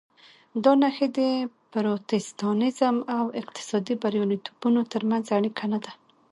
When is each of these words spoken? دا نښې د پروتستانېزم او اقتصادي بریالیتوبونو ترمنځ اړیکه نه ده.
دا 0.63 0.71
نښې 0.81 1.07
د 1.17 1.19
پروتستانېزم 1.71 2.95
او 3.17 3.25
اقتصادي 3.41 3.95
بریالیتوبونو 4.01 4.81
ترمنځ 4.93 5.25
اړیکه 5.37 5.63
نه 5.73 5.79
ده. 5.83 5.91